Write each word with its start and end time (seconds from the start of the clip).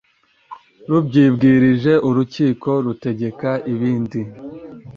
Rubyibwirije 0.89 1.93
urukiko 2.09 2.69
rutegeka 2.85 3.49
ibindi 3.73 4.19